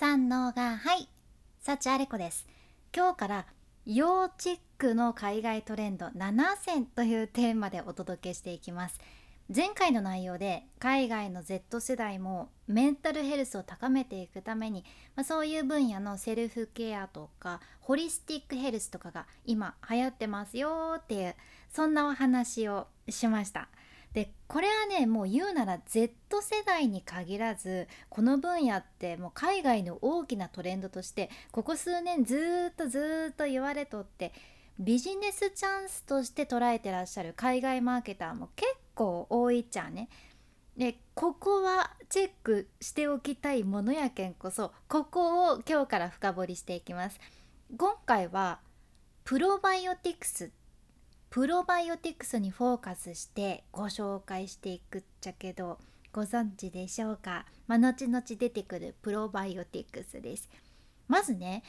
[0.00, 1.08] 三能がはい。
[1.58, 2.46] 幸あれ子です。
[2.94, 3.46] 今日から
[3.84, 9.00] 要チェックの海外トレンド7選というテーマでお届けしていきます。
[9.52, 14.84] 前回の内容で海外の Z 世代もメンタルヘルスを高めていくために、
[15.16, 21.34] まあ、そういう分野のセルフケアとかホリスティックヘルスとかが今流行ってますよっていう
[21.72, 23.68] そんなお話をしました。
[24.12, 34.32] でこれはねもう言うなら Z 世代に限らずこの分野ってもう海外の大きなトレンドとしてここ数年ずっとずっと言われとって
[34.78, 40.08] ビジネスチャンスとして捉えてらっしゃる海外マーケターも結構多いっちゃうね。
[40.76, 47.18] でここはチェックしておきたいものやけんこそここを今日から深掘りしていきます。
[47.76, 48.60] 今回は
[49.24, 50.52] プロバイオティクス
[51.30, 55.78] プロバイオティクスにフォーカスしてご紹介していくっちゃけど
[56.10, 60.48] ご存知でしょうか、まあ、後々出てくるプロバイオティクスです。
[61.06, 61.62] まずね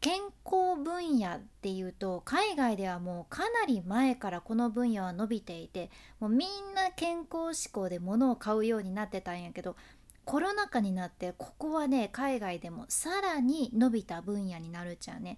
[0.00, 0.14] 健
[0.46, 9.76] 康分野っていうと海外ではもうかなり前からこの分野は伸びていてもうみんな健康志向で物を買うようになってたんやけど
[10.24, 15.36] コロナ禍になってここはね海外でもさらに伸びた分野になるっちゃね。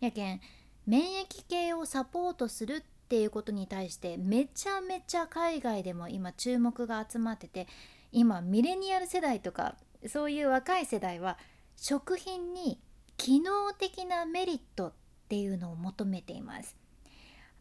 [0.00, 0.40] やけん
[0.86, 7.66] 免疫系をサポートするっていうことに対してめちゃめちゃ海外でも今注目が集まってて
[8.10, 9.76] 今ミレニアル世代とか
[10.08, 11.38] そういう若い世代は
[11.76, 12.80] 食品に
[13.16, 14.92] 機能的なメリットっ
[15.28, 16.76] ていうのを求めています。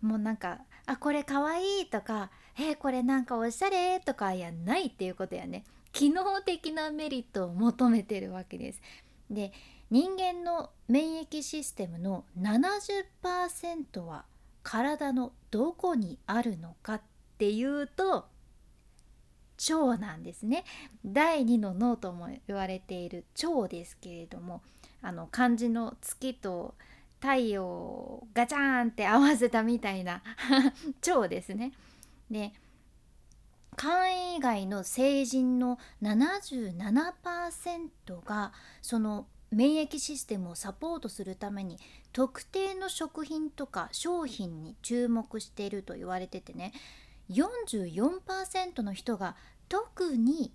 [0.02, 5.63] もうなんか「あこれかわいい」とか「えこれなんかおしゃれ」とかやないっていうことやね。
[5.91, 8.81] 機能的なメリットを求めてるわけです。
[9.30, 9.52] で
[9.92, 14.23] 人間の免疫システムの70%は
[14.64, 17.02] 体のどこにあるのかっ
[17.38, 18.28] ていうと
[19.69, 20.64] 腸なんですね
[21.06, 24.62] 第2の脳とも言われている腸ですけれども
[25.02, 26.73] あの漢字の月と
[27.19, 30.23] 太陽をガチャーンって合わせたみたいな
[31.08, 31.73] 腸ですね。
[32.31, 32.53] で
[33.78, 41.78] 肝炎以外の成人の77%がその免疫システムをサポートするために
[42.13, 46.72] 特定の食品とか商品に注目していると言われててね
[47.29, 49.35] 44%の人が
[49.69, 50.53] 特に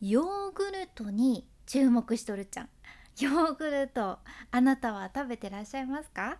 [0.00, 2.68] ヨーグルトに注目しとるちゃん。
[3.20, 4.18] ヨーグルト
[4.50, 6.38] あなたは食べてらっしゃいますか？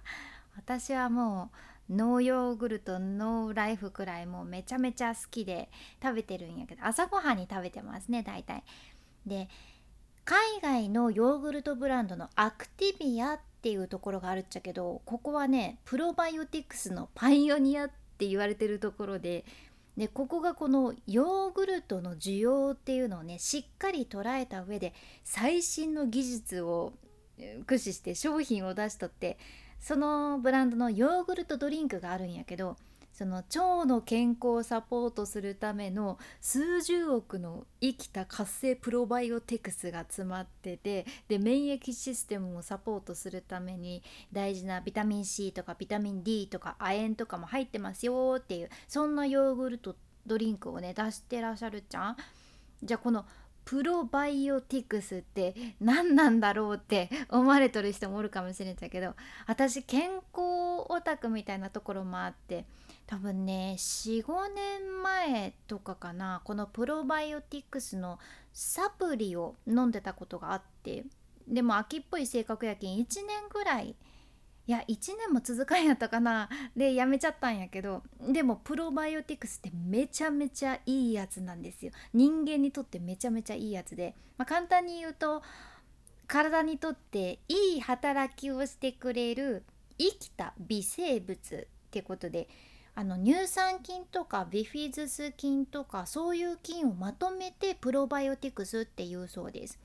[0.56, 1.50] 私はも
[1.90, 5.70] うノーヨーグルトノーライフくらいもうめちゃめちゃ好きで
[6.02, 8.62] 食べてるんやけど朝ごはんに食べてますね大体。
[9.26, 9.48] で
[10.28, 19.46] 海外のヨーグルトブランドのアクティビアっていうところがあるっちゃけどここはねプロバイオティクスのパイオニアって言われてるところで
[19.96, 24.92] でここがこのヨーグルトの需要っていうのをねしっかり捉えた上で
[25.24, 26.92] 最新の技術を
[27.60, 29.38] 駆使して商品を出しとって
[29.80, 32.76] そのブランドのヨーグルトドリンクがあるんやけど
[33.18, 52.16] その腸の健康をサポートするための数十億の生きた活性プロバイオテクスが詰まっててで免疫システムをサポートするために大事なビタミン C とかビタミン D とか亜鉛とかも入ってますよっていうそんなヨーグルトドリンクをね出してらっしゃるじゃん。
[52.84, 53.26] じゃあこの
[53.68, 59.14] プロバイオティクスって何なんだろうって思われとる人もおるかもしれんけど
[59.46, 60.22] 私健康
[60.88, 62.64] オタクみたいなところもあって
[63.06, 64.24] 多分ね45
[64.54, 68.18] 年前とかかなこのプロバイオティクスの
[68.54, 71.04] サプリを飲んでたことがあって
[71.46, 73.94] でも秋っぽい性格やけん1年ぐらい
[74.68, 76.50] いや1年も続かんやったかな。
[76.76, 78.02] でやめちゃったんやけど。
[78.20, 81.92] でもプロバイオティクスってめちゃめちゃいいやつなんですよ。
[82.12, 85.42] 人間にとってめちゃめちゃいいやつで、まあ、簡単に言うと
[86.26, 89.64] 体にとっていい働きをしてくれる
[89.96, 92.46] 生きた微生物ってことで
[92.94, 99.78] あの乳酸菌とかビフィズス菌とかそういう菌をまとめてプロバイオティクスっていうそうです。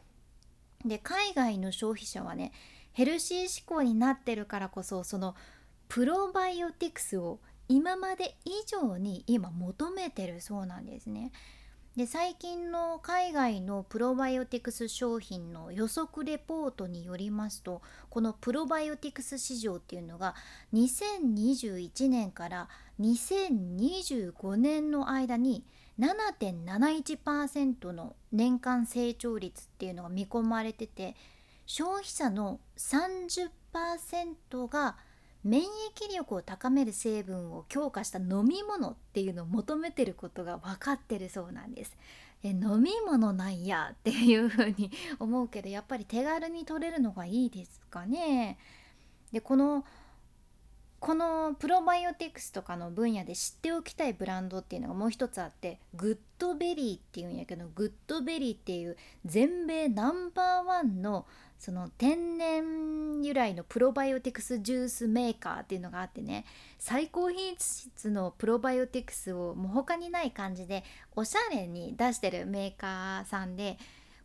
[0.83, 2.51] で海外の消費者はね
[2.93, 5.35] ヘルシー志向になってるからこそその
[5.89, 11.31] プロバイオティクスを今まで以上に今求めてるそうなんですね。
[11.95, 20.33] で最近の海外のプロバイオティクス商品の予測レポートによりますとこのプロバイオティクス市場っていうのが
[20.73, 22.67] 2021年から
[22.99, 25.63] 2025年の間に
[25.99, 31.15] 7.71%の年間成長率っていうのが見込まれてて
[31.65, 34.97] 消費者の30%が
[35.43, 35.65] 免疫
[36.15, 41.97] 力を高める成分を強化した飲み物っていうのを求めてることが分かってるそうなんです。
[42.43, 48.57] え飲み物なんやっていう風に思うけどやっぱり手軽に取れるのがいいですかね？
[49.31, 49.85] でこの
[50.99, 58.95] このプロバイオティクスとかの分野で知っておきたいブランドっていうのがもう一つあってグッドベリーっていうんやけどグッドベリーっていう
[59.25, 61.25] 全米ナンバーワンの
[61.63, 66.43] その天然由来のプロバイオティクスジュースメーカーっていうのがあってね
[66.77, 70.83] 最高品質のプロバイオティクスをもう他にない感じで
[71.15, 73.77] おしゃれに出してるメーカーさんで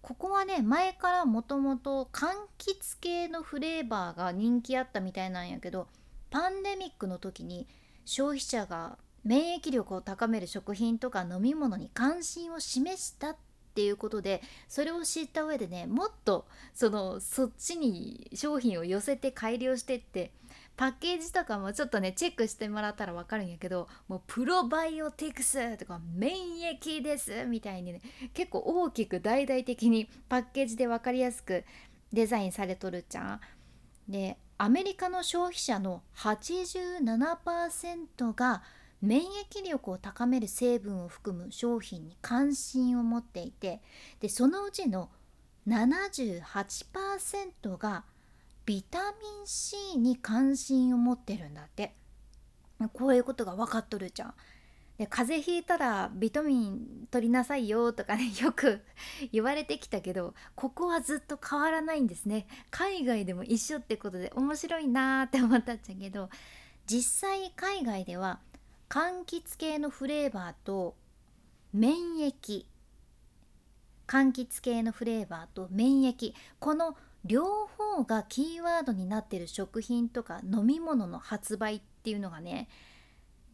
[0.02, 2.26] ここはね前からもともと柑
[2.58, 5.86] 橘系のフレーバーが人気あったみたいなんやけど
[6.30, 7.68] パンデミックの時に
[8.04, 13.36] 消費者が免疫力を高める食品とか飲み物に関心を示したっ
[13.78, 20.32] ていうことでそれを知った上でねもっとそのそっちに商品を寄せて改良してって
[20.76, 26.34] パッケージとかもちょっとねチェックしてもらったら分かるんやけどもうプロバイオティクスとか免
[26.76, 28.00] 疫ですみたいにね
[28.34, 31.62] 結構大きく大々的にパッケージで分かりやすく
[32.12, 33.40] デザインされとるじゃん。
[34.08, 38.64] でアメリカの消費者の87%が
[39.00, 43.80] 免疫力を高める成分を含む商品に関心を持っていて
[44.20, 45.10] でそのうちの
[45.68, 48.04] 78%が
[48.64, 49.04] ビタミ
[49.44, 51.94] ン C に関心を持ってるんだって
[52.92, 54.34] こういうことが分かっとるじゃん。
[54.98, 58.84] で風邪ひいたらビタミン取りなさいよとかね よく
[59.30, 66.28] 言われてきたけどここはずっと変わらないんですね海外でも一緒ってことで面白いなーって思ったっちゃけど
[66.86, 68.40] 実際海外では
[68.88, 70.96] 柑橘系のフレーバーと
[71.72, 72.64] 免疫
[74.06, 82.68] 柑橘系のフレーバーと免疫この両方がキーワードになってる食品とか飲み物の発売っていうのがね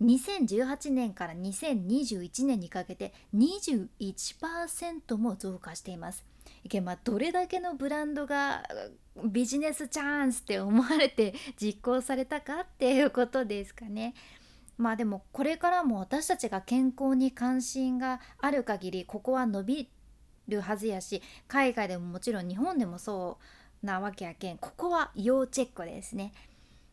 [0.02, 6.25] 2018年から2021年にかけて21%も増加しています。
[6.69, 8.62] けまあ、どれだけのブランドが
[9.25, 14.14] ビジネスチャンスって思われて実行されたかっていうことですかね。
[14.76, 19.88] まあでもこれからも私たちが健康に関心がある限りここは伸び
[20.49, 23.38] るはずやし海外でももちろん日本でもそ
[23.82, 26.32] うなわけやけんここは要チェックですね。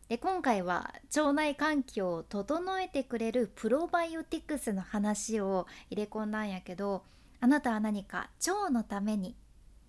[0.08, 7.02] で今回は腸内環境を整えてくれるプロバイオティクスの話を入れ込んだんやけど
[7.40, 9.34] あなたは何か腸のために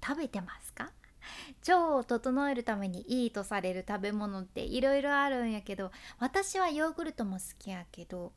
[0.02, 0.92] 食べてますか？
[1.68, 8.32] 腸を整えるためにいいとされる食べ物っていろいろあるんやけど私はヨーグルトも好きやけど、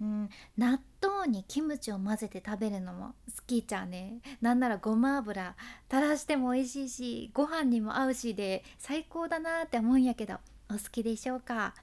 [0.00, 4.20] うん、納豆にキムチを混ぜて食べるのも好きじゃね。
[4.40, 5.54] なんならごま油
[5.90, 10.38] 垂らしても美味しいしご飯にも合うしで最高だなって思うんやけど
[10.68, 11.74] お好きでしょうか？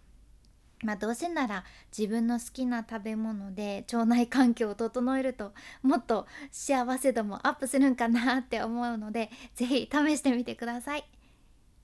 [0.84, 1.64] まあどうせなら
[1.96, 11.04] 自分の好きな食べ物で腸内環境を整えるともっと幸せ度もアップするんかなって思うので 是非試してみてください。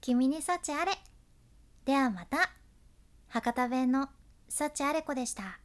[0.02, 0.92] 君に幸あれ
[1.84, 2.52] ではまた
[3.28, 4.10] 博多弁の
[4.48, 5.65] 幸あれ子でした。